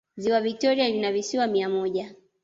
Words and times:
ziwa 0.17 0.41
victoria 0.41 0.89
lina 0.89 1.11
visiwa 1.11 1.47
mia 1.47 1.69
moja 1.69 2.15